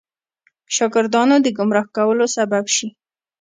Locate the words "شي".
2.75-2.87